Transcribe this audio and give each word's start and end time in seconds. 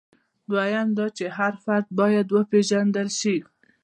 دویم 0.51 0.87
دا 0.97 1.07
چې 1.17 1.25
هر 1.37 1.53
فرد 1.63 1.87
باید 1.99 2.27
وپېژندل 2.31 3.09
شي. 3.19 3.37